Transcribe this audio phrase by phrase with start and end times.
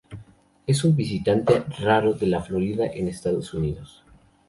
[0.65, 4.01] Es un visitante raro de la Florida, en Estados Unidos.